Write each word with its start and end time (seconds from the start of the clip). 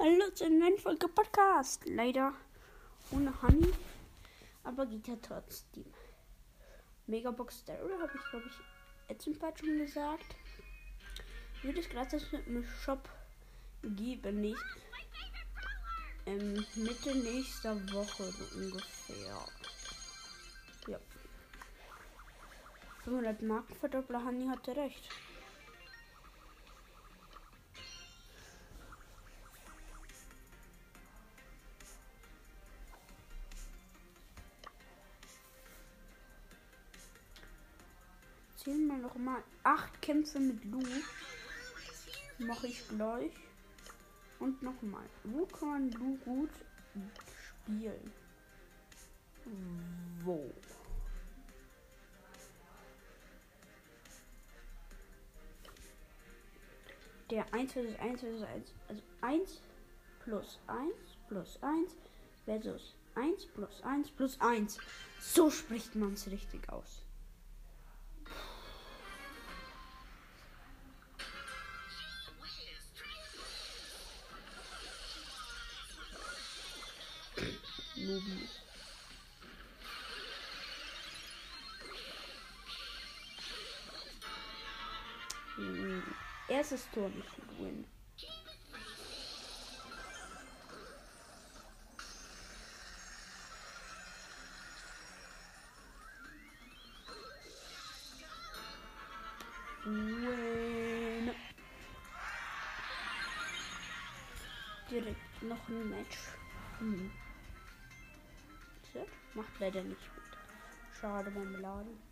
Hallo 0.00 0.30
zu 0.32 0.44
einer 0.44 0.60
neuen 0.60 0.78
Folge 0.78 1.08
Podcast. 1.08 1.82
Leider 1.86 2.32
ohne 3.10 3.42
Honey, 3.42 3.72
aber 4.62 4.86
geht 4.86 5.08
ja 5.08 5.16
trotzdem. 5.20 5.92
Megabox 7.08 7.58
Stereo 7.58 7.98
habe 8.00 8.12
ich, 8.14 8.30
glaube 8.30 8.46
ich, 8.46 9.10
jetzt 9.10 9.26
im 9.26 9.36
Part 9.36 9.58
schon 9.58 9.76
gesagt. 9.76 10.36
Wird 11.62 11.78
es 11.78 11.88
gratis 11.88 12.28
im 12.46 12.64
Shop 12.84 13.08
geben, 13.82 14.40
nicht? 14.40 14.62
Ähm, 16.26 16.64
Mitte 16.76 17.16
nächster 17.16 17.74
Woche 17.92 18.22
so 18.22 18.56
ungefähr. 18.56 19.44
Ja. 20.86 21.00
500 23.02 23.42
Marken 23.42 23.74
Verdoppler 23.74 24.24
Honey 24.24 24.46
hatte 24.46 24.76
recht. 24.76 25.08
Zählen 38.68 38.86
wir 38.86 38.98
noch 38.98 39.16
mal 39.16 39.42
acht 39.62 40.02
Kämpfe 40.02 40.38
mit 40.38 40.62
Lu. 40.66 40.82
Mache 42.36 42.66
ich 42.66 42.86
gleich. 42.86 43.32
Und 44.40 44.62
nochmal. 44.62 45.08
Wo 45.24 45.46
kann 45.46 45.68
man 45.68 45.90
Lu 45.92 46.18
gut 46.18 46.50
spielen? 47.64 48.12
Wo? 50.22 50.52
Der 57.30 57.54
1 57.54 57.72
versus 57.72 57.98
1 57.98 58.20
versus 58.20 58.42
1. 58.42 58.74
Also 58.88 59.02
1 59.22 59.60
plus 60.24 60.58
1 60.66 60.92
plus 61.26 61.62
1 61.62 61.96
versus 62.44 62.94
1 63.14 63.46
plus 63.46 63.82
1 63.82 64.10
plus 64.10 64.40
1. 64.42 64.78
So 65.22 65.50
spricht 65.50 65.94
man 65.94 66.12
es 66.12 66.30
richtig 66.30 66.68
aus. 66.68 67.07
Erstes 86.70 86.90
Tor 86.92 87.08
nicht 87.08 87.30
win. 87.58 87.86
Win. 99.86 101.30
Direkt 104.90 105.42
noch 105.42 105.68
ein 105.68 105.88
Match. 105.88 106.18
Hm. 106.80 107.10
Macht 109.32 109.58
leider 109.58 109.82
nicht 109.84 110.14
gut. 110.14 110.38
Schade 111.00 111.30
beim 111.30 111.62
Laden. 111.62 112.07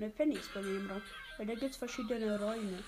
Ne 0.00 0.08
Penny 0.08 0.36
ist 0.36 0.54
bei 0.54 0.62
mir 0.62 0.76
im 0.80 0.90
Raum. 0.90 1.02
Weil 1.36 1.46
da 1.46 1.54
gibt 1.54 1.72
es 1.72 1.76
verschiedene 1.76 2.40
Räume. 2.40 2.82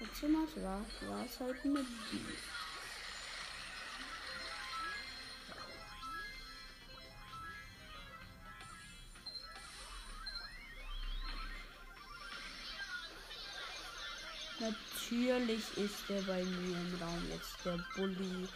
Letztes 0.00 0.62
war, 0.62 0.80
war 1.06 1.26
es 1.26 1.38
halt 1.38 1.56
eine 1.62 1.80
B. 1.80 2.18
Natürlich 14.58 15.76
ist 15.76 16.08
er 16.08 16.22
bei 16.22 16.42
mir 16.42 16.74
im 16.74 16.98
Raum 17.02 17.22
jetzt 17.28 17.62
der 17.66 17.78
Bully. 17.96 18.48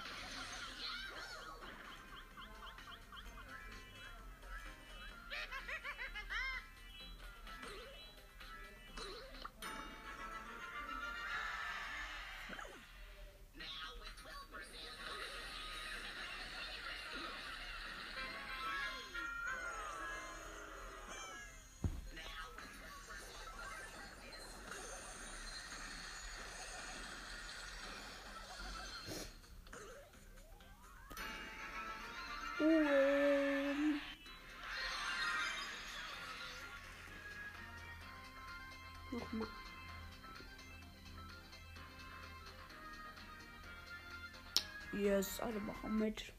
Yes, 45.01 45.41
alle 45.41 45.59
machen 45.61 45.99
mit. 45.99 46.31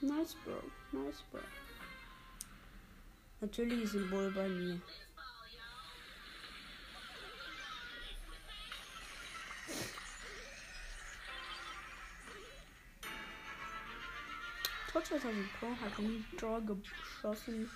Nice, 0.00 0.36
Bro. 0.44 0.62
Nice, 0.92 1.24
Bro. 1.32 1.40
Natürlich 3.40 3.90
Symbol 3.90 4.30
bei 4.30 4.48
mir. 4.48 4.80
Trotz 14.92 15.08
2000 15.08 15.52
Pro 15.58 15.66
hat 15.80 15.98
nie 15.98 16.24
Draw 16.36 16.60
geschossen. 16.64 17.68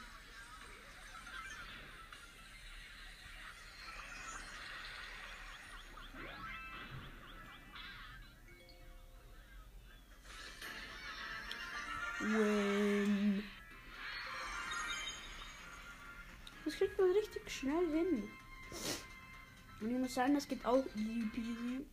Und 19.83 19.91
ich 19.91 19.99
muss 19.99 20.15
sagen, 20.15 20.35
das 20.35 20.47
geht 20.47 20.65
auch 20.65 20.85
easy 20.95 21.27
peasy. 21.35 21.85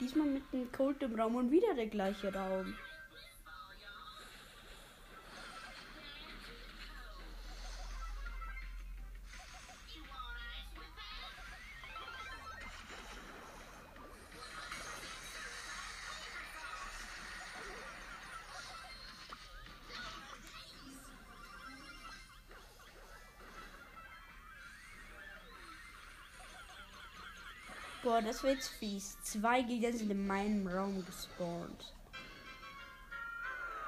Diesmal 0.00 0.28
mit 0.28 0.52
dem 0.52 0.70
Cold 0.70 1.02
im 1.02 1.18
Raum 1.18 1.34
und 1.34 1.50
wieder 1.50 1.74
der 1.74 1.88
gleiche 1.88 2.32
Raum. 2.32 2.74
Boah, 28.14 28.22
das 28.22 28.44
wird 28.44 28.62
fies. 28.62 29.18
Zwei 29.24 29.62
Gegner 29.62 29.92
sind 29.92 30.08
in 30.08 30.24
meinem 30.24 30.68
Raum 30.68 31.04
gespawnt. 31.04 31.92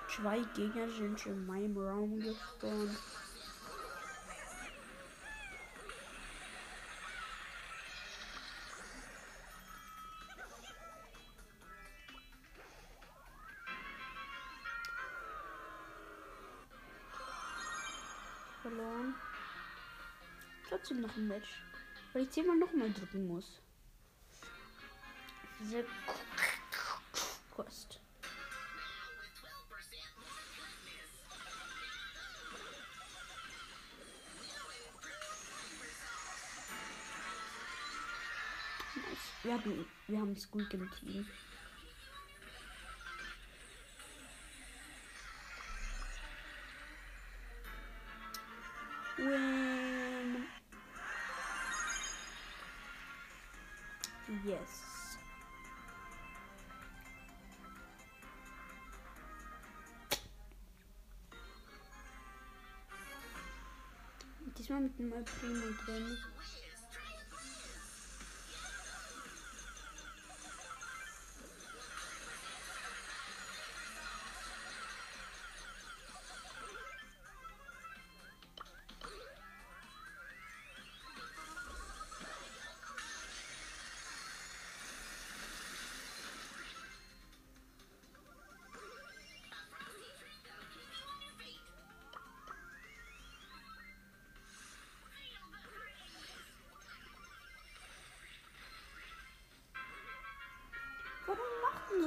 Zwei 0.08 0.40
Gegner 0.56 0.90
sind 0.90 1.24
in 1.26 1.46
meinem 1.46 1.78
Raum 1.78 2.18
gespawnt. 2.18 2.98
Verloren. 18.62 19.14
Trotzdem 20.68 21.02
noch 21.02 21.16
ein 21.16 21.28
Match. 21.28 21.62
Weil 22.12 22.22
ich 22.24 22.30
zehnmal 22.30 22.56
noch 22.56 22.72
mal 22.72 22.92
drücken 22.92 23.28
muss. 23.28 23.60
the 25.64 25.84
quest. 27.54 27.98
Wir 39.42 39.52
haben, 39.52 39.86
wir 40.08 40.18
haben 40.18 40.32
es 40.32 40.50
im 40.74 40.90
Team. 40.90 41.26
Wow. 49.18 49.55
Mit 64.98 65.12
dem 65.12 65.24
Primo 65.24 65.66
drin. 65.84 66.16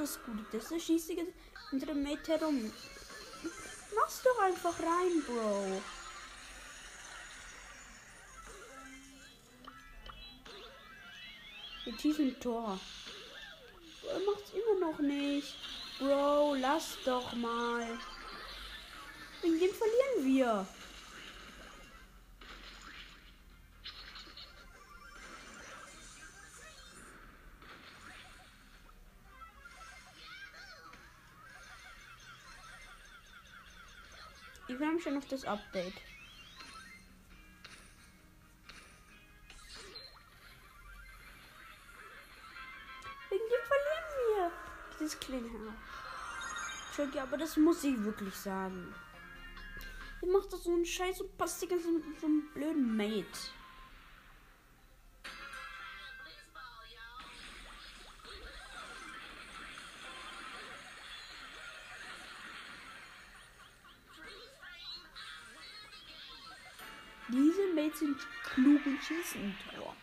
denn 0.00 0.06
das 0.06 0.22
gut? 0.24 0.46
Das 0.52 0.70
ist 0.70 0.84
schießt 0.84 1.10
die 1.10 1.26
unsere 1.72 1.94
Mate 1.94 2.32
herum. 2.32 2.72
Mach's 3.94 4.22
doch 4.22 4.38
einfach 4.42 4.78
rein, 4.80 5.22
Bro. 5.26 5.82
Schießen 12.00 12.28
ein 12.28 12.40
Tor. 12.40 12.80
Er 14.08 14.20
macht's 14.20 14.52
immer 14.52 14.90
noch 14.90 14.98
nicht. 15.00 15.54
Bro, 15.98 16.54
lass 16.54 16.96
doch 17.04 17.34
mal. 17.34 17.98
Wegen 19.42 19.58
dem 19.58 19.74
verlieren 19.74 20.24
wir. 20.24 20.66
Mich 35.00 35.04
schon 35.04 35.16
auf 35.16 35.26
das 35.28 35.44
Update. 35.44 35.94
Wegen 43.30 43.44
dem 43.48 43.64
verlieren 43.66 44.10
wir. 44.26 44.52
Dieses 44.98 45.18
kleine 45.18 45.48
Herr. 45.48 45.74
Entschuldigung, 46.86 47.22
aber 47.22 47.38
das 47.38 47.56
muss 47.56 47.84
ich 47.84 48.02
wirklich 48.02 48.34
sagen. 48.34 48.94
Ihr 50.22 50.32
macht 50.32 50.52
doch 50.52 50.58
so 50.58 50.74
einen 50.74 50.84
Scheiß 50.84 51.22
und 51.22 51.38
passt 51.38 51.62
die 51.62 51.68
ganze 51.68 51.84
Zeit 51.86 52.06
mit 52.06 52.20
so 52.20 52.26
einem 52.26 52.50
blöden 52.52 52.96
Mate. 52.96 53.24
Schießen 69.10 69.42
ein 69.42 69.58
Tor. 69.74 69.96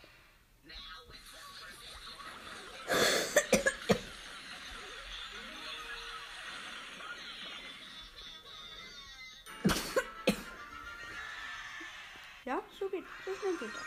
Ja, 12.43 12.61
so 12.79 12.89
geht, 12.89 13.03
so 13.25 13.35
schnell 13.35 13.57
geht 13.57 13.69
das. 13.73 13.83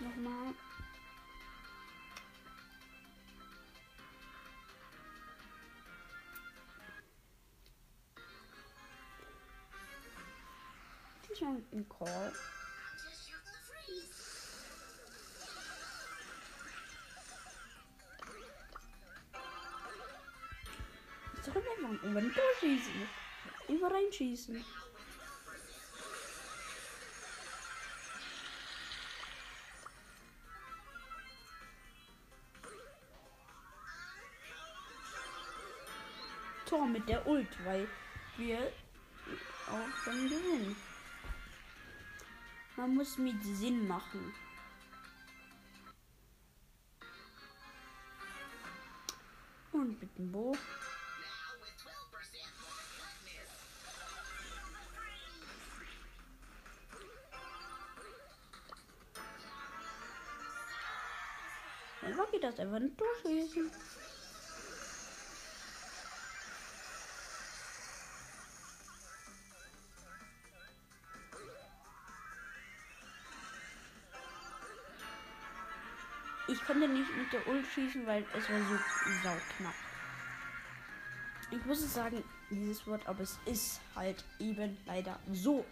Nochmal. 0.00 0.54
Dem 11.72 11.88
Call. 11.88 12.32
Über 22.68 22.76
den 22.76 22.80
Tor 22.80 22.98
schießen. 22.98 23.08
Über 23.68 23.90
reinschießen. 23.90 24.64
Tor 36.66 36.86
mit 36.86 37.08
der 37.08 37.26
Ult, 37.26 37.48
weil 37.64 37.88
wir 38.36 38.58
auch 39.68 40.04
dann 40.04 40.28
gewinnen. 40.28 40.76
Man 42.76 42.94
muss 42.94 43.16
mit 43.16 43.42
Sinn 43.42 43.88
machen. 43.88 44.34
Und 49.72 50.00
mit 50.00 50.18
dem 50.18 50.30
Bo. 50.30 50.54
Geht 62.38 62.50
das 62.50 62.60
einfach 62.60 62.76
ein 62.76 62.96
Tor 62.96 63.08
schießen. 63.22 63.70
Ich 76.50 76.64
konnte 76.64 76.88
nicht 76.88 77.16
mit 77.16 77.32
der 77.32 77.46
Ult 77.48 77.66
schießen, 77.66 78.06
weil 78.06 78.24
es 78.36 78.48
war 78.48 78.58
so 78.60 78.78
sauknapp. 79.22 79.74
Ich 81.50 81.64
muss 81.64 81.92
sagen, 81.92 82.22
dieses 82.50 82.86
Wort, 82.86 83.06
aber 83.06 83.20
es 83.20 83.38
ist 83.46 83.80
halt 83.96 84.24
eben 84.38 84.78
leider 84.86 85.18
so. 85.32 85.64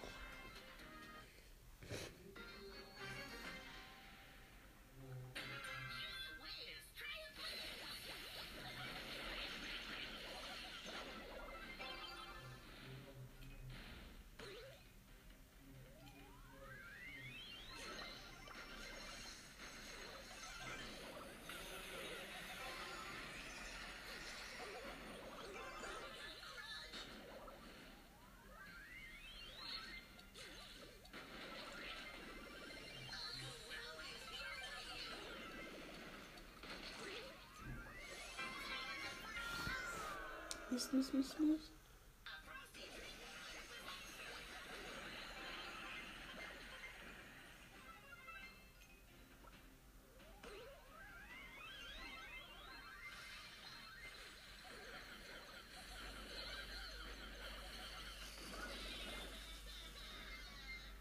Mist, 40.76 40.92
Mist, 40.92 41.14
Mist, 41.14 41.40
Mist. 41.40 41.73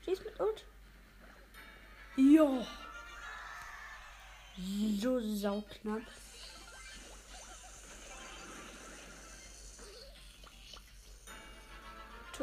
Schieß 0.05 0.23
mit 0.23 0.39
Ult. 0.39 0.63
Jo. 2.15 2.65
So 5.01 5.19
sauknapp. 5.19 6.01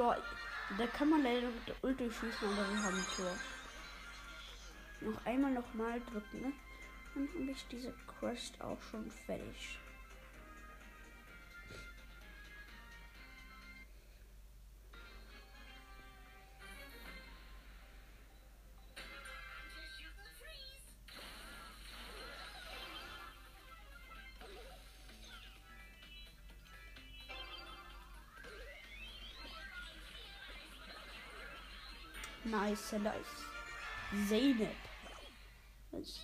Tor. 0.02 0.16
Da 0.78 0.86
kann 0.88 1.10
man 1.10 1.22
leider 1.22 1.48
mit 1.48 1.68
der 1.68 1.76
Ulti 1.82 2.10
schießen, 2.10 2.48
aber 2.48 2.68
wir 2.68 2.82
haben 2.82 3.06
Tor. 3.14 3.36
Noch 5.00 5.26
einmal 5.26 5.52
nochmal 5.52 6.00
drücken, 6.00 6.40
ne? 6.40 6.52
Dann 7.14 7.28
habe 7.28 7.52
ich 7.52 7.64
diese 7.68 7.94
Quest 8.18 8.60
auch 8.60 8.82
schon 8.90 9.08
fertig. 9.26 9.78
Nice, 32.72 32.92
nice. 32.92 34.28
Zeynep. 34.30 34.76
Was? 35.90 36.20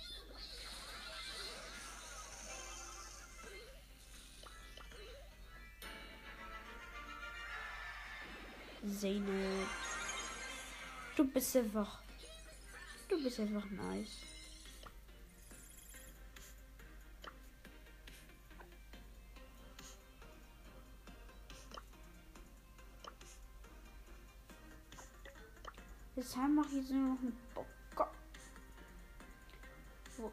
Zeynep. 8.99 9.67
Du 11.15 11.27
bist 11.27 11.55
einfach. 11.55 12.01
Du 13.07 13.23
bist 13.23 13.39
einfach 13.39 13.65
nice. 13.69 14.09
Deshalb 26.29 26.51
mache 26.53 26.67
ich 26.67 26.75
jetzt 26.75 26.91
nur 26.91 27.15
noch 27.15 27.21
einen 27.21 27.35
Bock. 27.55 27.65
Wo? 30.17 30.31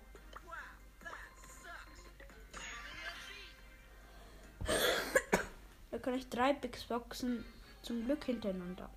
Da 5.90 5.98
kann 5.98 6.14
ich 6.14 6.28
drei 6.28 6.52
Big 6.52 6.86
Boxen 6.86 7.46
zum 7.80 8.04
Glück 8.04 8.24
hintereinander. 8.24 8.90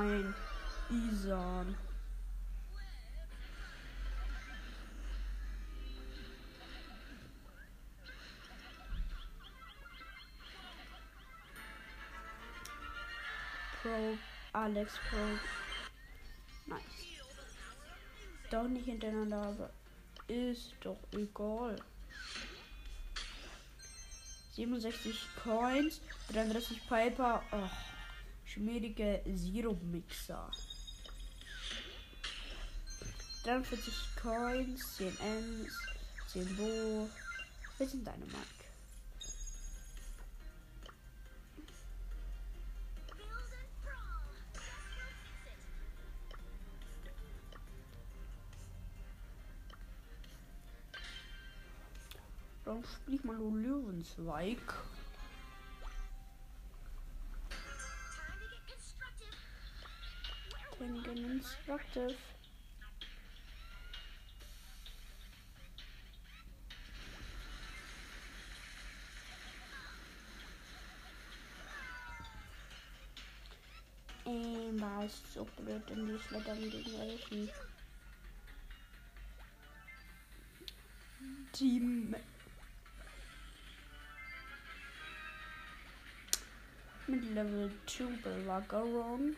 Nein. 0.00 0.34
Isan. 0.88 1.76
Pro. 13.82 14.16
Alex 14.54 14.92
Pro. 15.10 15.18
Nice. 16.66 16.80
Doch 18.50 18.68
nicht 18.68 18.86
hintereinander, 18.86 19.42
aber 19.42 19.70
ist 20.28 20.74
doch 20.80 20.98
egal. 21.12 21.76
67 24.54 25.28
Coins, 25.44 26.00
33 26.32 26.88
Piper. 26.88 27.42
Oh 27.52 27.89
schmierige 28.50 29.22
Sirup-Mixer. 29.26 30.50
43 33.44 33.94
Coins, 34.20 34.96
10 34.96 35.06
Ms, 35.20 35.72
10 36.28 36.56
Bo. 36.56 37.08
Deine 37.78 38.26
Mark. 38.26 38.44
Dann 52.66 52.84
spiel 52.84 53.14
ich 53.14 53.24
mal 53.24 53.36
nur 53.38 53.56
Löwenzweig. 53.56 54.58
Training 61.10 61.30
instructive. 61.30 62.14
Ähm, 74.24 74.80
war 74.80 75.04
es 75.04 75.20
so 75.34 75.44
blöd 75.56 75.82
in 75.90 76.06
die 76.06 76.18
Schlettern 76.18 76.60
gegen 76.70 76.98
welchen. 76.98 77.50
Team. 81.52 82.14
Mit 87.08 87.24
Level 87.34 87.72
2 87.86 88.04
Belagerung. 88.22 89.34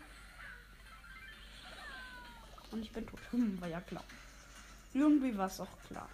Und 2.72 2.82
ich 2.82 2.90
bin 2.90 3.06
tot. 3.06 3.20
Hm, 3.30 3.60
war 3.60 3.68
ja 3.68 3.80
klar. 3.82 4.02
Irgendwie 4.94 5.36
war 5.36 5.46
es 5.46 5.60
auch 5.60 5.68
klar. 5.88 6.08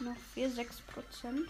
Noch 0.00 0.16
4, 0.34 0.50
6 0.50 0.80
Prozent. 0.82 1.48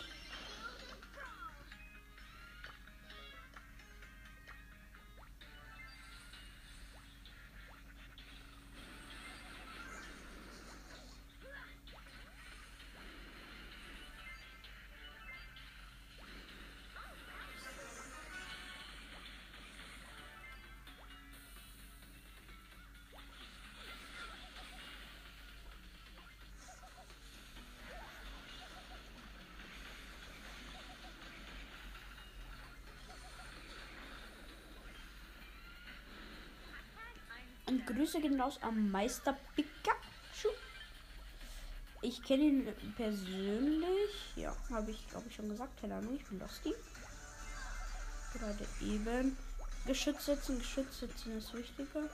Grüße 38.03 38.21
gehen 38.21 38.41
raus 38.41 38.59
am 38.63 38.91
Meister 38.91 39.39
Pikachu. 39.55 40.49
Ich 42.01 42.21
kenne 42.21 42.43
ihn 42.43 42.69
persönlich. 42.97 44.11
Ja, 44.35 44.57
habe 44.71 44.91
ich, 44.91 45.09
glaube 45.09 45.29
ich, 45.29 45.37
schon 45.37 45.49
gesagt. 45.49 45.81
Keine 45.81 45.95
Ahnung, 45.95 46.17
ich 46.17 46.25
bin 46.25 46.41
Losty. 46.41 46.75
Gerade 48.33 48.67
eben. 48.81 49.37
Geschütz 49.87 50.27
setzen, 50.27 50.59
Geschütz 50.59 50.99
setzen 50.99 51.39
ist 51.39 51.55
wichtiger. 51.55 52.11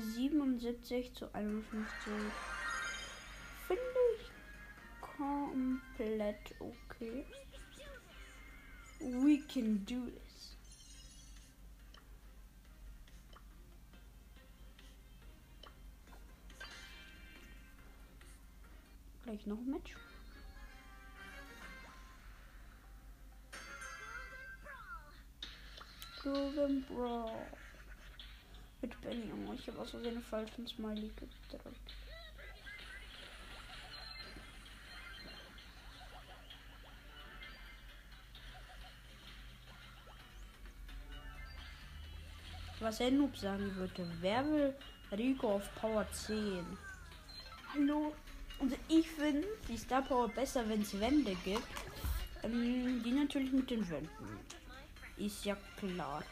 77 0.00 1.14
zu 1.14 1.34
51. 1.34 1.86
Finde 3.66 3.82
ich 4.18 4.30
komplett 5.00 6.54
okay. 6.60 7.24
We 9.00 9.38
can 9.52 9.84
do 9.84 10.06
this. 10.06 10.56
Gleich 19.24 19.46
noch 19.46 19.58
ein 19.58 19.70
Match. 19.70 19.94
Golden 26.22 26.82
Brawl. 26.84 27.46
Mit 28.84 29.00
Benny, 29.00 29.28
Junge. 29.30 29.54
Ich 29.54 29.66
habe 29.66 29.78
aus 29.78 29.92
Versehen 29.92 30.20
falschen 30.20 30.66
Smiley 30.66 31.10
gedrückt. 31.16 31.94
Was 42.78 43.00
er 43.00 43.10
Noob 43.10 43.34
sagen 43.38 43.74
würde. 43.76 44.06
Wer 44.20 44.44
will 44.44 44.74
Rico 45.12 45.54
auf 45.54 45.74
Power 45.76 46.06
10? 46.12 46.66
Hallo? 47.72 48.14
Also 48.60 48.76
ich 48.88 49.08
finde 49.08 49.48
die 49.66 49.78
Star 49.78 50.02
Power 50.02 50.28
besser, 50.28 50.68
wenn 50.68 50.82
es 50.82 51.00
Wände 51.00 51.34
gibt. 51.42 51.66
Ähm, 52.42 53.02
die 53.02 53.12
natürlich 53.12 53.50
mit 53.50 53.70
den 53.70 53.88
Wänden. 53.88 54.38
Ist 55.16 55.42
ja 55.46 55.56
klar. 55.78 56.22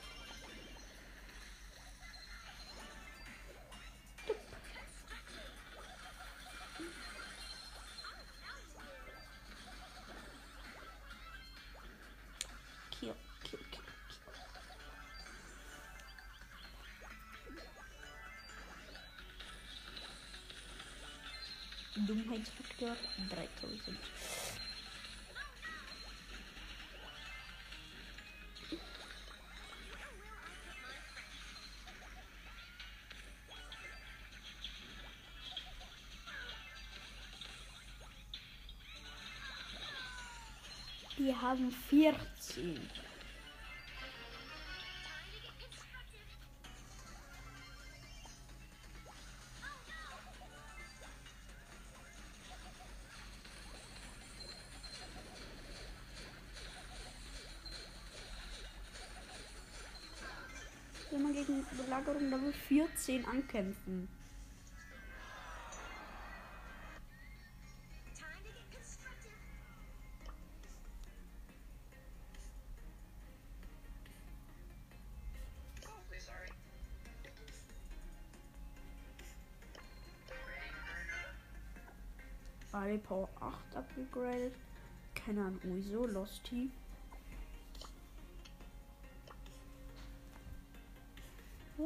Dummheitsfaktor 22.13 22.95
3000. 23.31 23.99
Die 41.19 41.35
haben 41.35 41.71
14. 41.89 43.02
Belagerung 62.05 62.31
Level 62.31 62.53
14 62.53 63.25
ankämpfen. 63.27 64.09
Ali 82.73 82.99
Power 82.99 83.29
8 83.39 83.77
abgegradet. 83.77 84.55
Keine 85.15 85.43
Ahnung, 85.43 85.61
wieso. 85.63 86.07
Losty. 86.07 86.71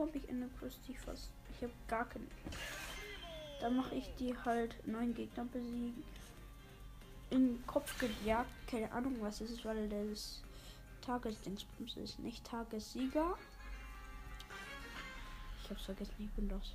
Habe 0.06 0.18
ich 0.18 0.28
eine 0.28 0.48
Christie 0.60 0.94
fast? 0.94 1.30
Ich 1.56 1.62
habe 1.62 1.72
gar 1.88 2.08
keine. 2.08 2.26
Dann 3.60 3.76
mache 3.76 3.94
ich 3.94 4.14
die 4.18 4.36
halt 4.36 4.86
neun 4.86 5.14
Gegner 5.14 5.44
besiegen. 5.44 6.04
Den 7.30 7.66
Kopf 7.66 7.98
gejagt. 7.98 8.50
Keine 8.68 8.92
Ahnung, 8.92 9.16
was 9.20 9.40
es 9.40 9.50
ist, 9.50 9.64
weil 9.64 9.88
das 9.88 10.42
Tagesdingsbums 11.00 11.96
ist. 11.96 12.18
Nicht 12.20 12.44
Tagessieger. 12.44 13.36
Ich 15.62 15.70
hab's 15.70 15.84
vergessen, 15.84 16.14
ich 16.18 16.30
bin 16.32 16.48
los. 16.48 16.74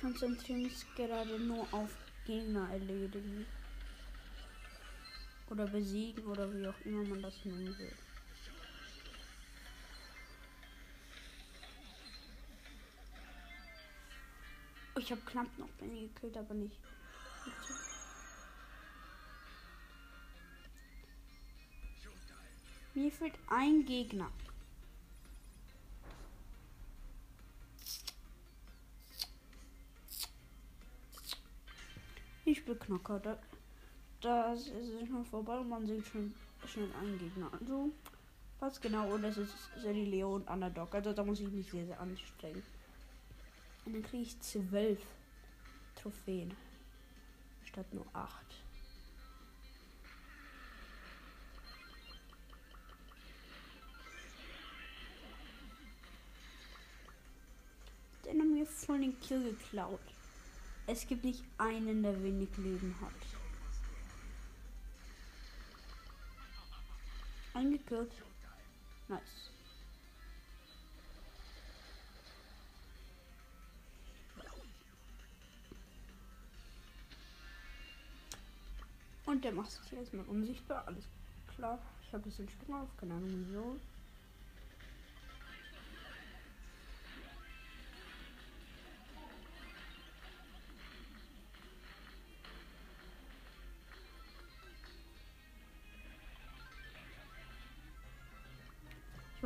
Konzentriere 0.00 0.58
mich 0.58 0.84
gerade 0.94 1.38
nur 1.38 1.66
auf 1.72 1.90
Gegner 2.24 2.68
erledigen. 2.70 3.46
Oder 5.50 5.66
besiegen 5.66 6.24
oder 6.26 6.52
wie 6.54 6.66
auch 6.66 6.80
immer 6.84 7.02
man 7.04 7.22
das 7.22 7.44
nennen 7.44 7.76
will. 7.78 7.92
Oh, 14.94 15.00
ich 15.00 15.10
habe 15.10 15.20
knapp 15.22 15.58
noch 15.58 15.68
Benny 15.78 16.08
gekillt, 16.08 16.36
aber 16.36 16.54
nicht. 16.54 16.76
Mir 22.94 23.12
fehlt 23.12 23.34
ein 23.48 23.86
Gegner. 23.86 24.30
Ich 32.50 32.64
bin 32.64 32.78
Knocker. 32.78 33.20
Da, 33.20 33.38
das 34.22 34.68
ist 34.68 35.06
schon 35.06 35.22
vorbei 35.26 35.58
und 35.58 35.68
man 35.68 35.86
sieht 35.86 36.06
schon 36.06 36.34
schnell 36.66 36.88
einen 36.98 37.18
Gegner. 37.18 37.50
Also, 37.52 37.90
was 38.58 38.80
genau? 38.80 39.12
Und 39.12 39.20
das 39.20 39.36
ist 39.36 39.54
Sally 39.76 40.06
Leo 40.06 40.36
und 40.36 40.48
Underdog. 40.48 40.94
Also, 40.94 41.12
da 41.12 41.22
muss 41.22 41.40
ich 41.40 41.50
mich 41.50 41.70
sehr, 41.70 41.84
sehr 41.84 42.00
anstrengen. 42.00 42.62
Und 43.84 43.92
dann 43.92 44.02
kriege 44.02 44.22
ich 44.22 44.40
zwölf 44.40 44.98
Trophäen. 45.94 46.56
Statt 47.66 47.92
nur 47.92 48.06
acht. 48.14 48.46
Den 58.24 58.40
haben 58.40 58.54
mir 58.54 58.64
voll 58.64 59.00
den 59.00 59.20
Kill 59.20 59.50
geklaut. 59.50 60.00
Es 60.90 61.06
gibt 61.06 61.22
nicht 61.22 61.44
einen, 61.58 62.02
der 62.02 62.22
wenig 62.22 62.48
Leben 62.56 62.94
hat. 63.02 63.12
Eingekillt. 67.52 68.10
Nice. 69.08 69.20
Und 79.26 79.44
der 79.44 79.52
macht 79.52 79.70
sich 79.70 79.92
erstmal 79.92 80.24
unsichtbar. 80.24 80.84
Alles 80.86 81.04
klar. 81.54 81.78
Ich 82.00 82.14
habe 82.14 82.22
ein 82.22 82.30
bisschen 82.30 82.48
Sprung 82.48 82.76
auf, 82.76 82.96
keine. 82.96 83.12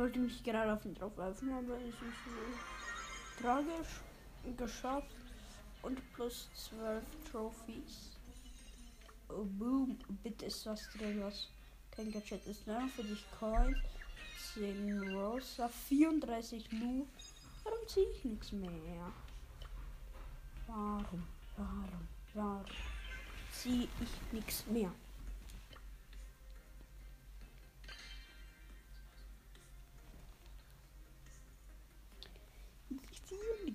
Wollte 0.03 0.19
mich 0.19 0.43
gerade 0.43 0.73
auf 0.73 0.83
ihn 0.83 0.93
drauf 0.95 1.15
werfen, 1.15 1.49
aber 1.53 1.77
es 1.77 1.93
ist 1.93 2.19
so 2.25 3.41
tragisch 3.41 4.01
geschafft 4.57 5.15
und 5.81 5.97
plus 6.13 6.49
12 6.55 7.01
Trophies. 7.31 8.17
Oh, 9.29 9.45
boom, 9.45 9.97
bitte 10.21 10.47
ist 10.47 10.65
was 10.65 10.89
drin, 10.89 11.21
was 11.23 11.47
kein 11.91 12.11
Gadget 12.11 12.45
ist. 12.47 12.67
Ne? 12.67 12.89
Für 12.93 13.03
dich 13.05 13.23
Coins, 13.39 13.77
10 14.55 15.15
Rosa, 15.15 15.69
34 15.69 16.69
Lu. 16.73 17.07
Warum 17.63 17.87
ziehe 17.87 18.09
ich 18.11 18.25
nichts 18.25 18.51
mehr? 18.51 19.09
Warum, 20.67 21.23
warum, 21.55 22.07
warum 22.33 22.65
ziehe 23.53 23.87
ich 24.01 24.33
nichts 24.33 24.65
mehr? 24.67 24.91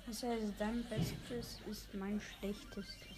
Das 0.04 0.22
heißt, 0.24 0.52
dein 0.58 0.84
Bestes 0.88 1.60
ist 1.70 1.94
mein 1.94 2.20
Schlechtestes. 2.20 3.08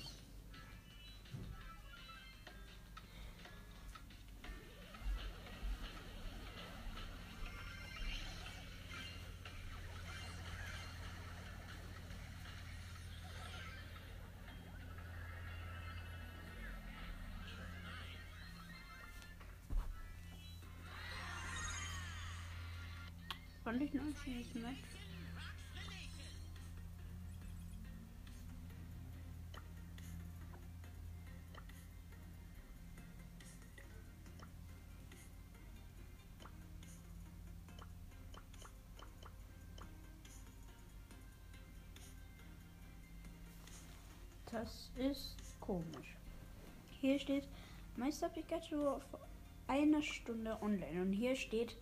Fand 23.65 23.83
ich 23.83 23.95
ein 23.95 24.15
schönes 24.23 24.55
Match. 24.55 25.04
Das 44.55 44.89
ist 44.97 45.35
komisch. 45.61 46.15
Hier 47.01 47.19
steht 47.19 47.43
Meister 47.97 48.29
Pikachu 48.29 48.87
auf 48.87 49.03
einer 49.67 50.01
Stunde 50.01 50.57
online 50.63 51.03
und 51.03 51.13
hier 51.13 51.35
steht 51.35 51.77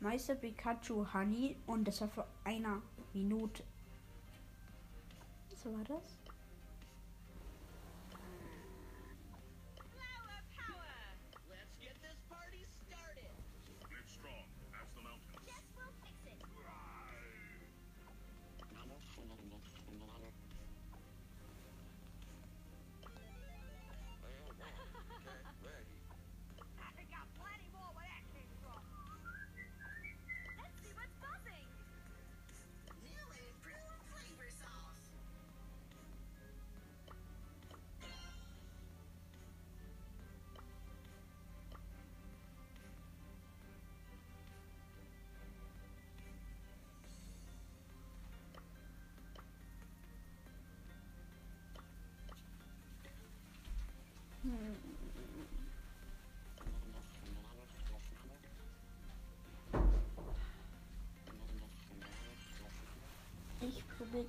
Meister 0.00 0.34
Pikachu 0.34 1.06
Honey 1.14 1.56
und 1.66 1.88
das 1.88 2.02
war 2.02 2.08
vor 2.08 2.26
einer 2.44 2.82
Minute. 3.14 3.62
So 5.56 5.72
war 5.72 5.84
das? 5.84 6.27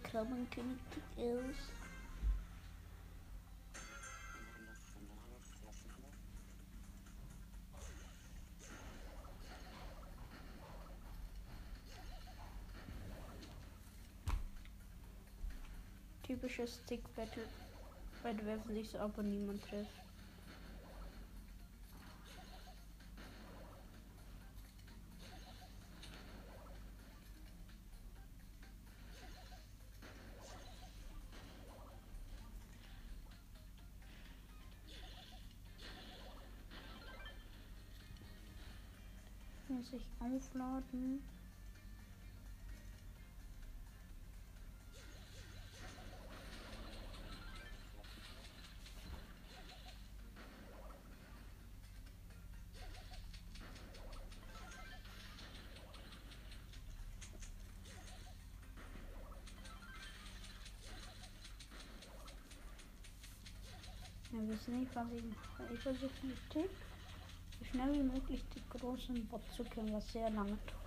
Ich 0.01 0.11
probiere 0.11 0.25
Krabbenkönig 0.25 0.77
aus. 1.17 1.55
Typisches 16.23 16.79
Stick 16.85 17.01
Battle. 17.15 17.43
Beide 18.23 18.45
werfen 18.45 18.73
sich 18.73 18.89
so 18.89 18.99
ab 18.99 19.17
und 19.17 19.29
niemand 19.29 19.63
trifft. 19.63 20.08
Aufladen? 40.39 41.21
Ja, 64.31 64.47
wissen 64.47 64.79
nicht, 64.79 64.95
was 64.95 65.07
ich. 65.11 65.23
Ich 65.75 65.81
versuche 65.81 66.13
richtig, 66.23 66.69
so 66.79 66.88
schnell 67.69 67.93
wie 67.93 68.03
möglich 68.03 68.43
die 68.55 68.77
großen 68.77 69.27
Bot 69.27 69.41
zu 69.55 69.63
killen, 69.63 69.93
was 69.93 70.11
sehr 70.11 70.29
lange 70.31 70.49
dauert. 70.49 70.79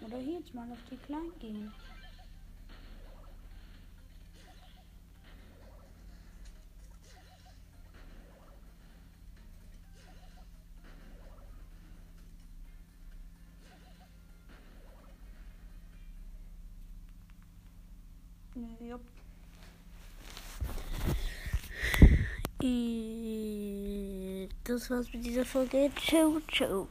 Oder 0.00 0.18
hier 0.18 0.38
jetzt 0.38 0.54
mal 0.54 0.70
auf 0.70 0.78
die 0.90 0.96
Kleinen 0.96 1.38
gehen. 1.38 1.72
Das 22.60 22.66
war's 24.90 25.12
mit 25.12 25.24
dieser 25.24 25.44
Folge. 25.44 25.92
Ciao, 25.94 26.40
ciao. 26.52 26.88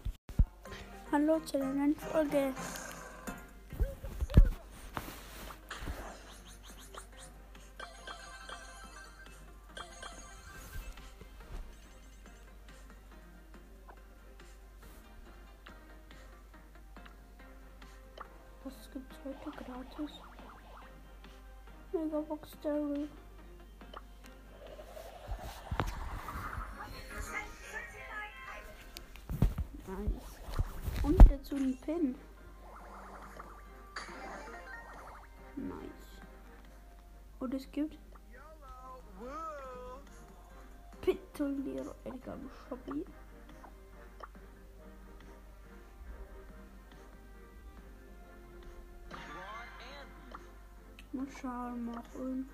Hallo 1.12 1.42
zu 1.42 1.58
der 1.58 1.68
neuen 1.68 1.94
Folge. 1.94 2.54
Was 18.64 18.74
gibt's 18.94 19.18
heute 19.26 19.52
gratis? 19.58 20.12
Megabox 21.92 22.52
Daryl. 22.64 23.10
Und 37.58 37.64
es 37.64 37.72
gibt 37.72 37.98
Pitolero 41.02 41.96
Edgar 42.04 42.38
Shopee. 42.70 43.04
Mal 51.14 51.28
schauen 51.42 51.86
machen. 51.86 52.48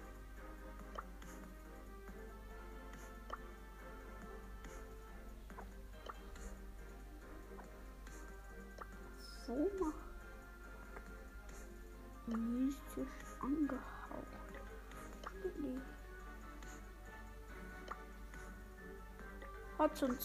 Hudson. 19.93 20.17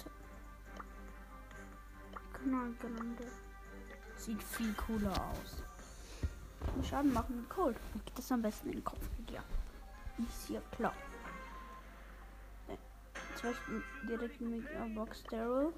Knallgrande. 2.33 3.25
Sieht 4.17 4.43
viel 4.43 4.73
cooler 4.75 5.13
aus. 5.13 5.63
Den 6.75 6.85
Schaden 6.85 7.13
machen 7.13 7.37
mit 7.37 7.51
Cold. 7.51 7.77
Dann 7.93 8.03
geht 8.05 8.19
das 8.19 8.33
am 8.33 8.41
besten 8.41 8.69
in 8.69 8.77
den 8.77 8.85
Kopf. 8.85 9.07
Ja. 9.31 9.45
Ist 10.19 10.49
ja 10.49 10.61
klar. 10.73 10.95
Ja. 12.69 12.77
Zum 13.37 13.51
Beispiel 13.51 13.83
direkt 14.09 14.41
mit 14.41 14.65
der 14.65 14.95
Box 14.95 15.23
Daryl. 15.25 15.73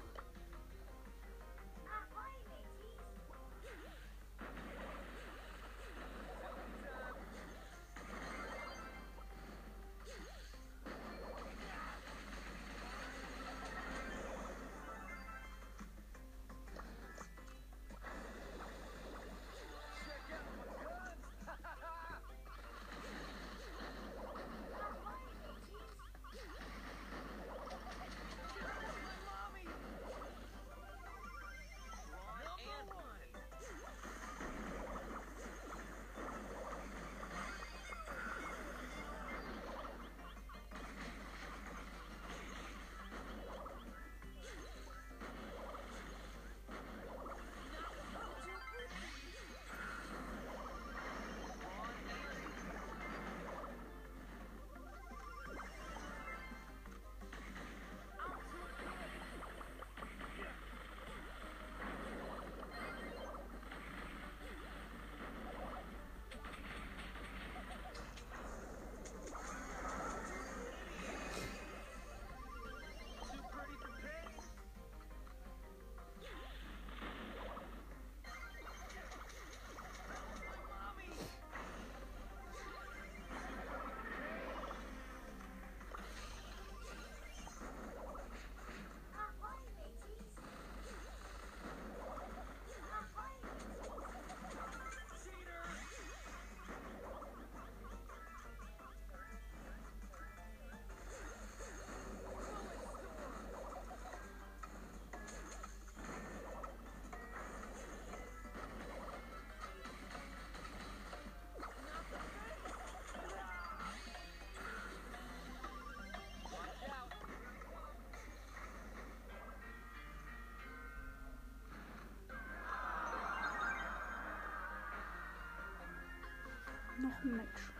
Noch 127.01 127.23
ein 127.23 127.35
Match. 127.35 127.71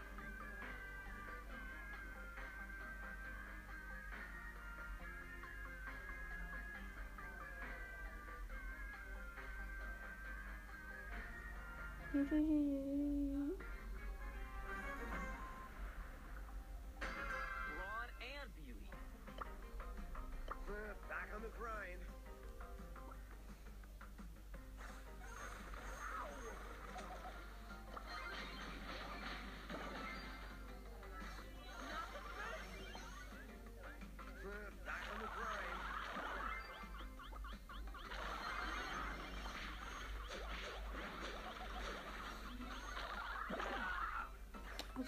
Brawn 12.11 12.80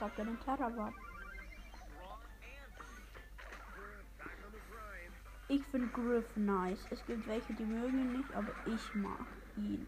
Ob 0.01 0.15
der 0.15 0.25
den 0.25 0.39
Terror 0.41 0.75
war. 0.75 0.93
Ich 5.47 5.63
finde 5.67 5.87
Griff 5.89 6.25
nice. 6.35 6.79
Es 6.89 7.05
gibt 7.05 7.27
welche, 7.27 7.53
die 7.53 7.65
mögen 7.65 7.99
ihn 7.99 8.17
nicht, 8.17 8.33
aber 8.33 8.51
ich 8.65 8.95
mag 8.95 9.25
ihn. 9.57 9.87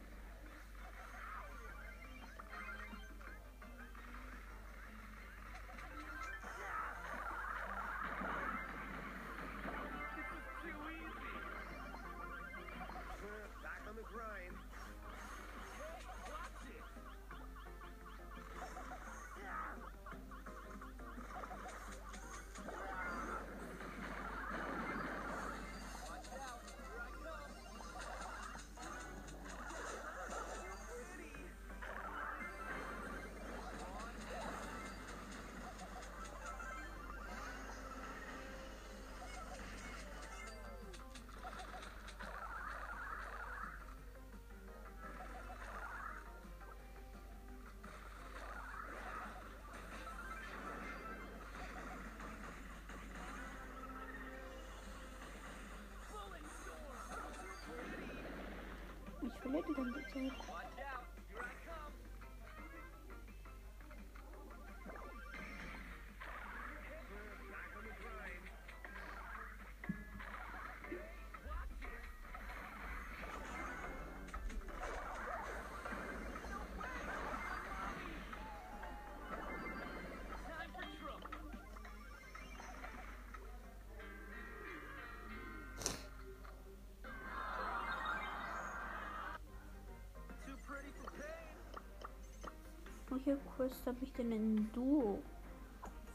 Welche 93.25 93.41
Quest 93.57 93.87
habe 93.87 93.97
ich 94.01 94.13
denn 94.13 94.31
in 94.31 94.71
Duo? 94.71 95.19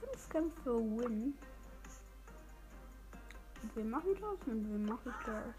Fünf 0.01 0.29
Kämpfe 0.29 0.77
Win. 0.77 1.35
Mit 3.63 3.77
wem 3.77 3.91
mache 3.91 4.15
das? 4.15 4.47
Mit 4.47 4.73
wem 4.73 4.87
mache 4.87 5.09
ich 5.09 5.27
das? 5.27 5.55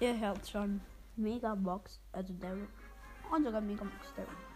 Ihr 0.00 0.18
hört 0.18 0.48
schon. 0.48 0.80
Megabox, 1.14 2.00
also 2.10 2.32
Daryl. 2.40 2.66
Und 3.30 3.44
sogar 3.44 3.60
Megabox 3.60 4.12
Daryl. 4.16 4.51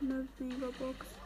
Und 0.00 0.08
laufende 0.08 0.54
Megabox. 0.54 0.98
So. 1.00 1.25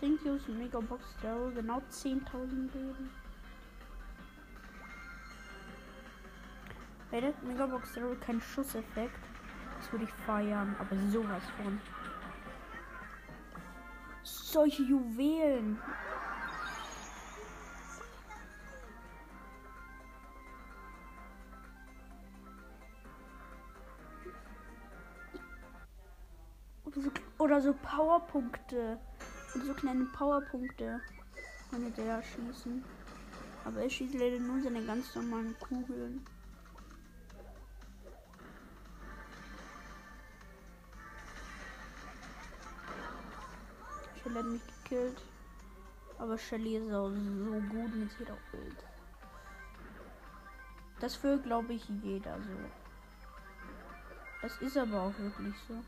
Kills 0.00 0.46
und 0.46 0.58
Megabox 0.58 1.02
Daryl, 1.22 1.54
genau 1.54 1.80
10.000 1.90 2.70
Leben. 2.74 3.10
Ey, 7.12 7.20
der 7.22 7.32
Megabox 7.42 7.94
Daryl 7.94 8.16
kein 8.16 8.40
Schusseffekt. 8.40 9.18
Das 9.78 9.90
würde 9.92 10.04
ich 10.04 10.12
feiern, 10.26 10.76
aber 10.78 10.96
sowas 11.10 11.42
von. 11.56 11.80
Solche 14.22 14.82
Juwelen. 14.82 15.78
Oder 27.38 27.60
so 27.60 27.72
Powerpunkte. 27.74 28.98
Und 29.56 29.64
so 29.64 29.72
kleine 29.72 30.04
Powerpunkte 30.04 31.00
konnte 31.70 31.90
der 31.92 32.22
schießen. 32.22 32.84
Aber 33.64 33.80
er 33.80 33.88
schießt 33.88 34.12
leider 34.12 34.38
nur 34.38 34.60
seine 34.60 34.84
ganz 34.84 35.14
normalen 35.14 35.58
Kugeln. 35.58 36.26
Shelly 44.22 44.34
hat 44.34 44.44
mich 44.44 44.60
gekillt. 44.84 45.22
Aber 46.18 46.36
Shelly 46.36 46.76
ist 46.76 46.92
auch 46.92 47.08
so 47.08 47.62
gut 47.70 47.94
mit 47.94 48.10
jeder 48.18 48.36
Ult. 48.52 48.84
Das 51.00 51.22
will, 51.22 51.38
glaube 51.38 51.72
ich, 51.72 51.88
jeder 52.02 52.36
so. 52.42 52.58
Das 54.42 54.60
ist 54.60 54.76
aber 54.76 55.00
auch 55.00 55.18
wirklich 55.18 55.54
so. 55.66 55.82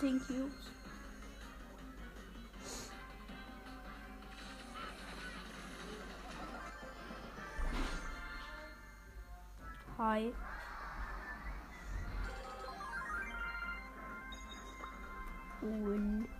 Thank 0.00 0.30
you. 0.30 0.48
Hi. 9.96 10.30
Ooh. 15.64 16.37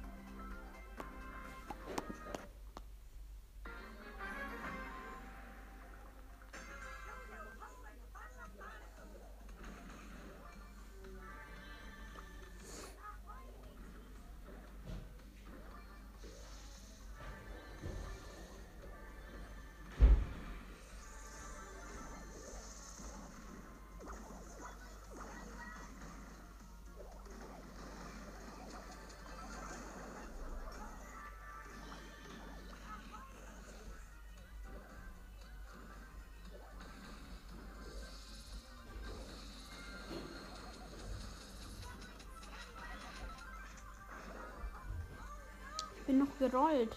Bin 46.08 46.18
noch 46.20 46.38
gerollt. 46.38 46.96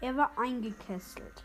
Er 0.00 0.16
war 0.16 0.30
eingekesselt. 0.38 1.44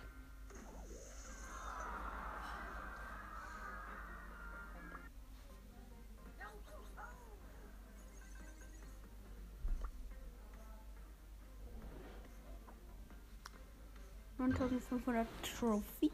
Neuntausendfünfhundert 14.38 15.28
Trophies. 15.60 16.13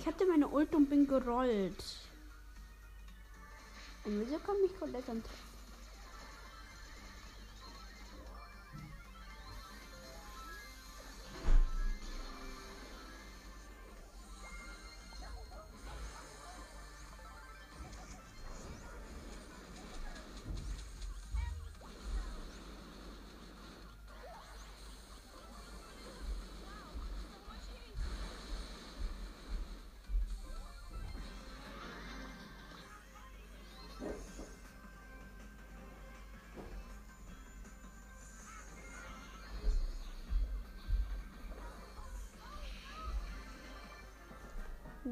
Ich 0.00 0.06
hatte 0.06 0.24
meine 0.24 0.48
Ult 0.48 0.74
und 0.74 0.88
bin 0.88 1.06
gerollt. 1.06 1.84
Und 4.02 4.18
wieso 4.18 4.38
komme 4.38 4.60
ich 4.64 4.80
komplett 4.80 5.06
am 5.10 5.22
Treffen? 5.22 5.59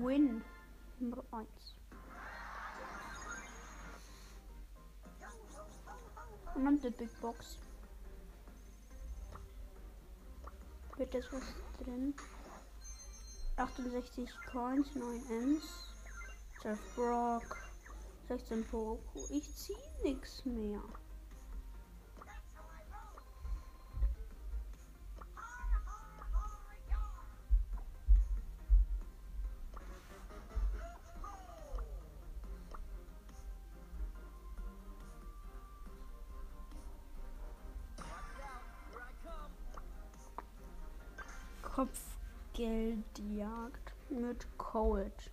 Win. 0.05 0.45
Nummer 1.01 1.25
1. 1.33 1.49
Und 6.55 6.65
dann 6.65 6.81
die 6.81 6.91
Big 6.91 7.21
Box. 7.21 7.59
Wird 10.97 11.15
das 11.15 11.33
was 11.33 11.43
drin? 11.85 12.15
68 13.57 14.29
Coins, 14.51 14.95
9 14.95 15.23
Ms, 15.31 15.63
12 16.63 16.95
Brock, 16.95 17.57
16 18.29 18.65
Poco. 18.67 19.01
Ich 19.31 19.55
zieh 19.55 19.75
nix 20.03 20.45
mehr. 20.45 20.83
Mit 44.75 45.31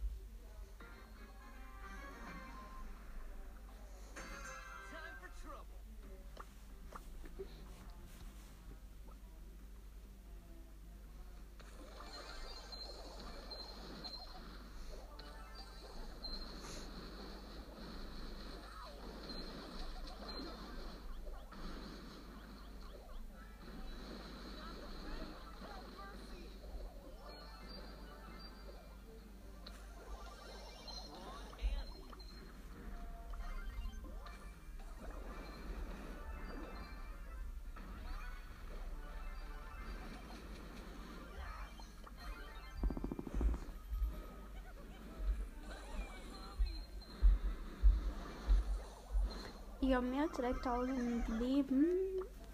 Ich 49.88 49.94
habe 49.94 50.08
mehr 50.08 50.24
als 50.24 50.32
3000 50.32 51.28
Leben. 51.40 51.86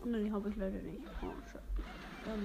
Ne, 0.03 0.21
die 0.21 0.31
habe 0.33 0.49
ich 0.49 0.55
leider 0.57 0.81
nicht. 0.81 0.99
Oh, 1.21 1.31
schade. 1.49 1.63
Ja, 2.25 2.35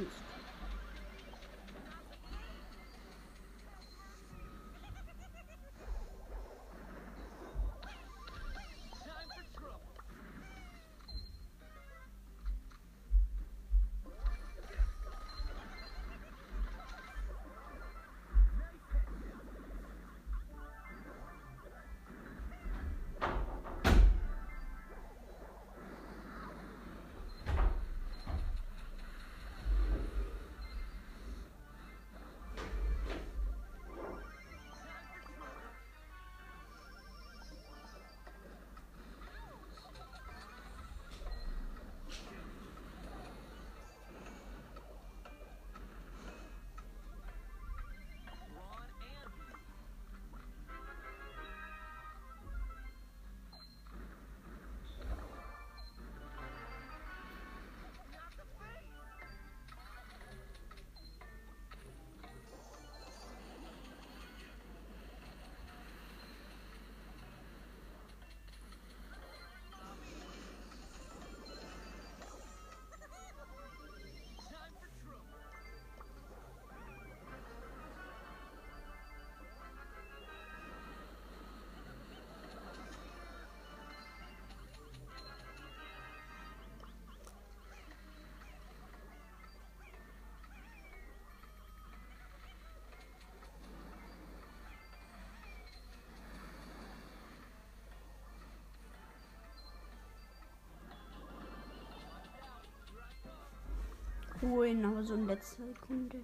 Cool, 104.43 104.84
aber 104.84 105.03
so 105.03 105.14
in 105.14 105.26
letzter 105.26 105.64
Sekunde. 105.66 106.18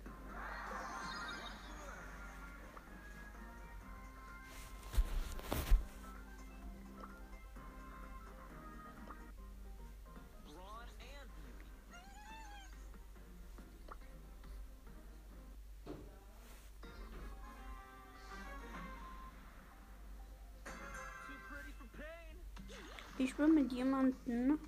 Ich 23.19 23.31
spiele 23.31 23.49
mit 23.49 23.73
jemandem 23.73 24.59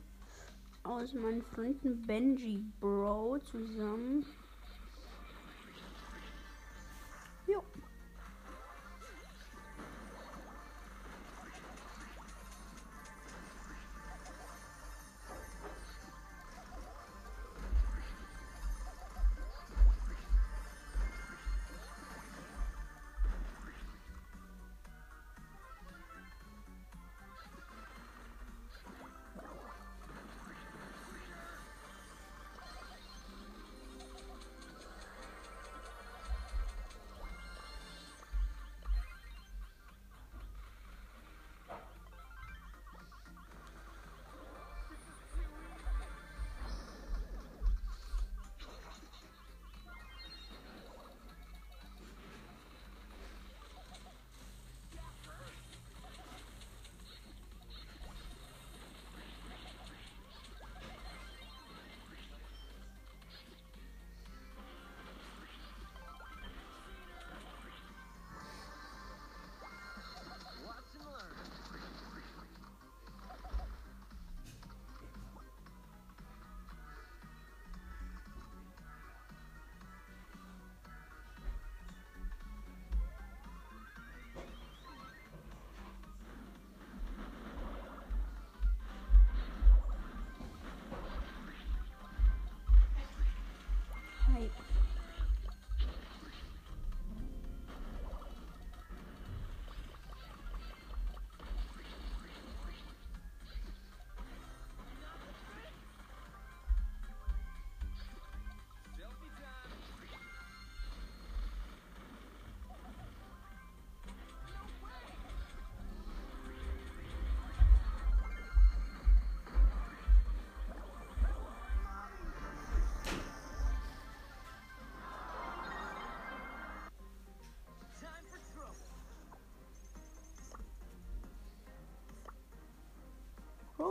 aus 1.04 1.12
meinen 1.12 1.42
Freunden 1.42 2.00
Benji 2.06 2.64
Bro 2.80 3.38
zusammen. 3.40 4.24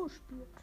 Шпиц. 0.10 0.62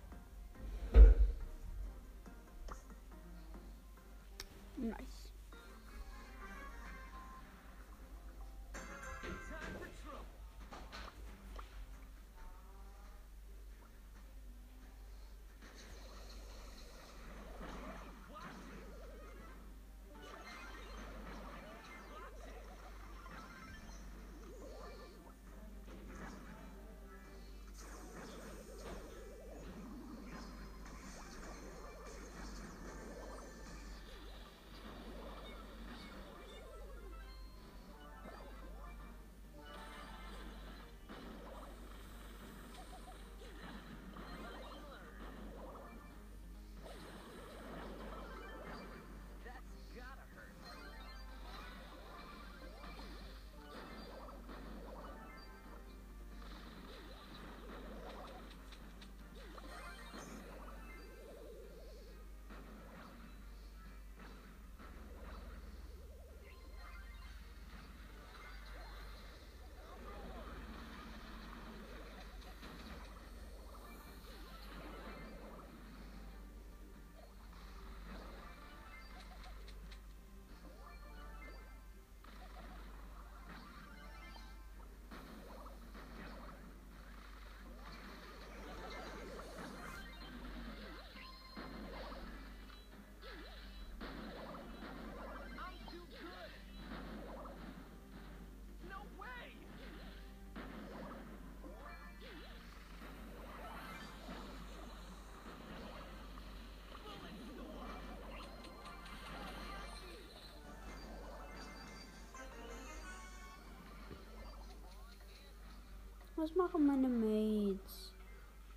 Was 116.41 116.55
machen 116.55 116.86
meine 116.86 117.07
Mates? 117.07 118.14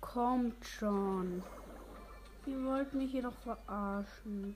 Kommt 0.02 0.62
schon. 0.66 1.42
Ihr 2.44 2.62
wollt 2.62 2.92
mich 2.92 3.10
jedoch 3.14 3.32
verarschen. 3.38 4.54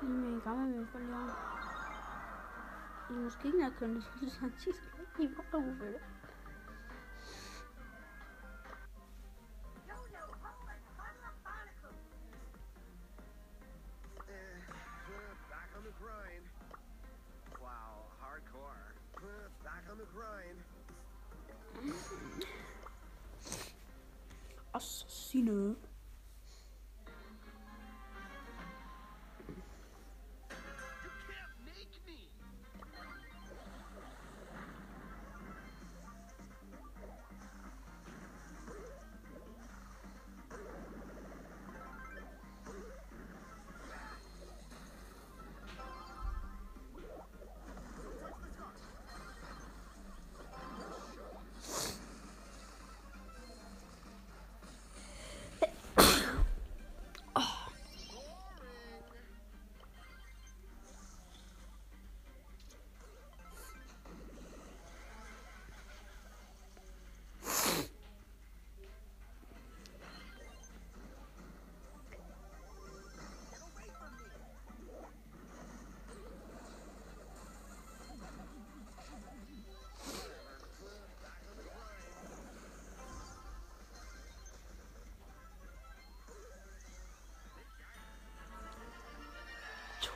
Die 0.00 0.06
Megame 0.06 0.74
wir 0.74 0.86
verlieren. 0.86 1.32
Die 3.08 3.42
Gegner 3.42 3.70
können 3.72 3.94
nicht. 3.94 4.08
Das. 4.40 6.07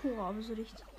Cora, 0.02 0.28
aber 0.28 0.42
so 0.42 0.52
richtig. 0.54 0.91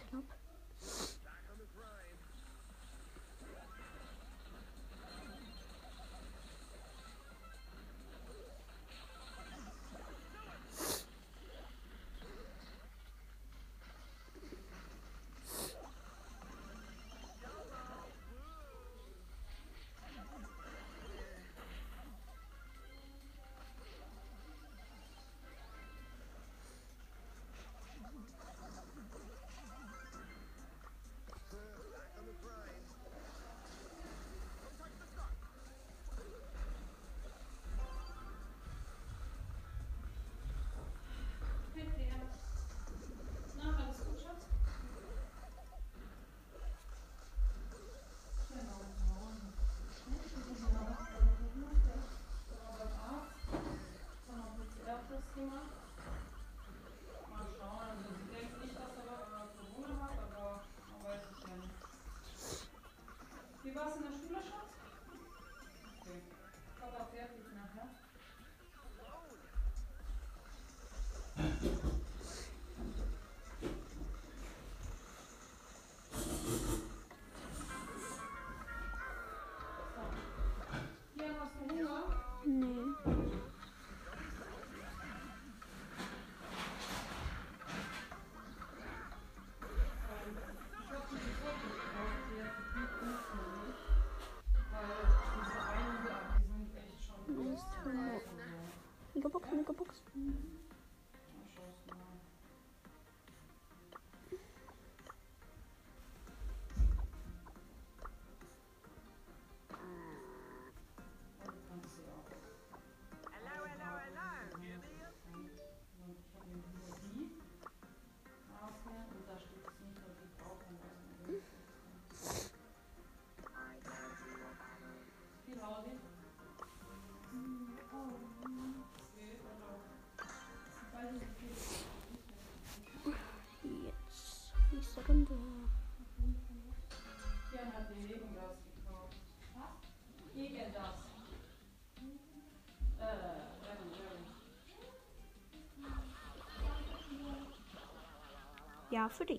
या 148.93 149.07
फ्री 149.07 149.37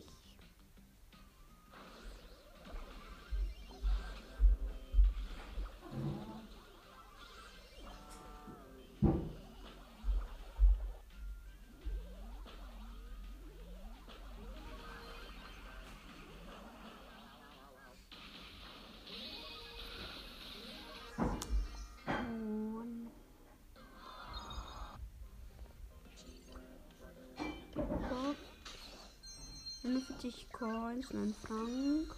40 30.25 30.53
Coins, 30.53 31.13
9 31.13 31.35
Frank, 31.35 32.17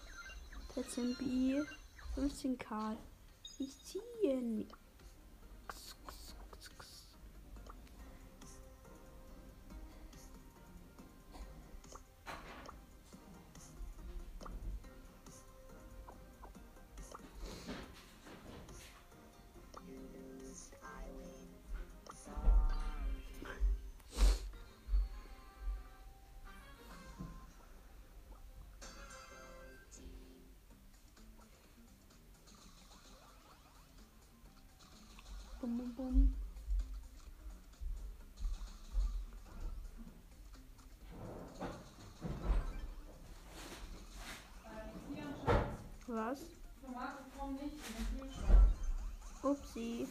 13 0.74 1.16
B, 1.16 1.60
15 2.14 2.56
K. 2.56 2.96
Ich 3.58 3.76
ziehe 3.82 4.36
nicht. 4.40 4.72
Boden. 35.96 36.36
Was? 46.06 46.38
Tomaten 46.84 47.24
kommen 47.38 47.54
nicht 47.54 47.74
in 47.74 47.94
den 47.96 48.20
Kühlschrank. 48.20 48.60
Upsi. 49.42 50.06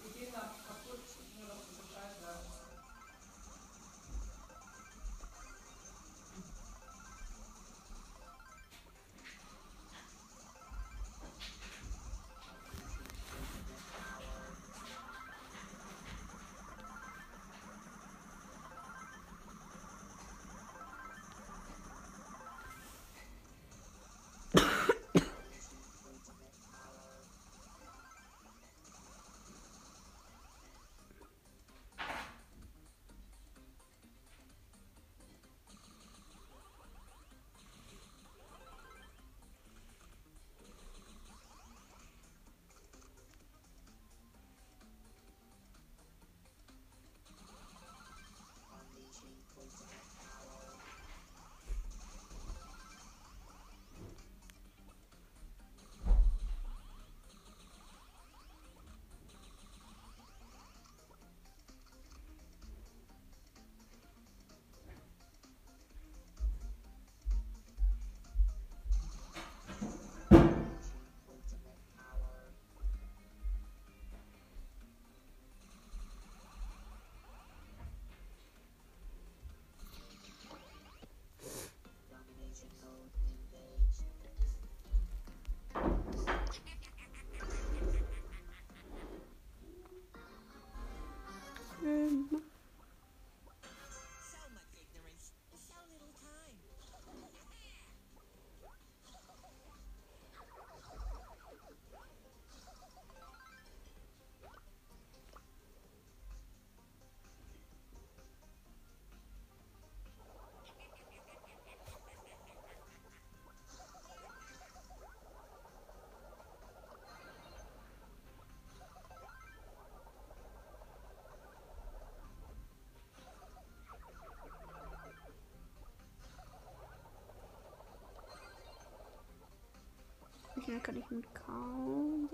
Schnell 130.65 130.79
kann 130.79 130.97
ich 130.97 131.09
mit 131.11 131.25
kaum. 131.35 132.27